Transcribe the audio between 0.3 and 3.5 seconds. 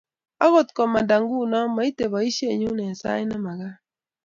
Angot mamande nguno, maite boishenyu eng sait ne